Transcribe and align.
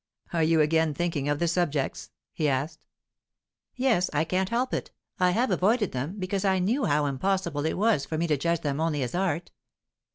"Are 0.33 0.41
you 0.41 0.61
again 0.61 0.95
thinking 0.95 1.29
of 1.29 1.37
the 1.37 1.47
subjects?" 1.47 2.09
he 2.33 2.49
asked. 2.49 2.87
"Yes. 3.75 4.09
I 4.13 4.23
can't 4.23 4.49
help 4.49 4.73
it. 4.73 4.89
I 5.19 5.29
have 5.29 5.51
avoided 5.51 5.91
them, 5.91 6.15
because 6.17 6.43
I 6.43 6.57
knew 6.57 6.85
how 6.85 7.05
impossible 7.05 7.67
it 7.67 7.77
was 7.77 8.07
for 8.07 8.17
me 8.17 8.25
to 8.25 8.35
judge 8.35 8.61
them 8.61 8.79
only 8.79 9.03
as 9.03 9.13
art." 9.13 9.51